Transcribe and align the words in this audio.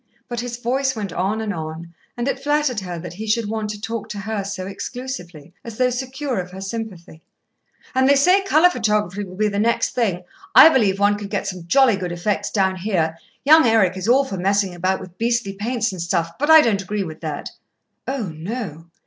But 0.27 0.39
his 0.39 0.57
voice 0.57 0.95
went 0.95 1.13
on 1.13 1.41
and 1.41 1.53
on, 1.53 1.93
and 2.17 2.27
it 2.27 2.39
flattered 2.39 2.79
her 2.79 2.97
that 2.97 3.13
he 3.13 3.27
should 3.27 3.47
want 3.47 3.69
to 3.69 3.79
talk 3.79 4.09
to 4.09 4.17
her 4.17 4.43
so 4.43 4.65
exclusively, 4.65 5.53
as 5.63 5.77
though 5.77 5.91
secure 5.91 6.39
of 6.39 6.49
her 6.49 6.59
sympathy."... 6.59 7.21
And 7.93 8.09
they 8.09 8.15
say 8.15 8.41
colour 8.43 8.71
photography 8.71 9.23
will 9.23 9.35
be 9.35 9.47
the 9.47 9.59
next 9.59 9.93
thing. 9.93 10.23
I 10.55 10.69
believe 10.69 10.97
one 10.97 11.19
could 11.19 11.29
get 11.29 11.45
some 11.45 11.67
jolly 11.67 11.97
good 11.97 12.11
effects 12.11 12.49
down 12.49 12.77
here. 12.77 13.15
Young 13.45 13.67
Eric 13.67 13.95
is 13.95 14.07
all 14.09 14.25
for 14.25 14.37
messing 14.37 14.73
about 14.73 14.99
with 15.01 15.19
beastly 15.19 15.53
paints 15.53 15.91
and 15.91 16.01
stuff, 16.01 16.31
but 16.39 16.49
I 16.49 16.61
don't 16.61 16.81
agree 16.81 17.03
with 17.03 17.21
that." 17.21 17.51
"Oh, 18.07 18.23
no!" 18.29 18.87